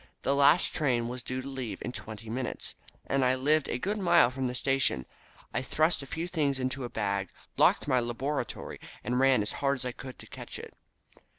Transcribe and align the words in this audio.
The 0.23 0.33
last 0.33 0.73
train 0.73 1.09
was 1.09 1.21
due 1.21 1.43
to 1.43 1.47
leave 1.47 1.79
in 1.83 1.91
twenty 1.91 2.27
minutes, 2.27 2.73
and 3.05 3.23
I 3.23 3.35
lived 3.35 3.67
a 3.69 3.77
good 3.77 3.99
mile 3.99 4.31
from 4.31 4.47
the 4.47 4.55
station, 4.55 5.05
I 5.53 5.61
thrust 5.61 6.01
a 6.01 6.07
few 6.07 6.27
things 6.27 6.59
into 6.59 6.83
a 6.83 6.89
bag, 6.89 7.29
locked 7.55 7.87
my 7.87 7.99
laboratory, 7.99 8.79
and 9.03 9.19
ran 9.19 9.43
as 9.43 9.51
hard 9.61 9.75
as 9.75 9.85
I 9.85 9.91
could 9.91 10.17
to 10.17 10.25
catch 10.25 10.57
it. 10.57 10.73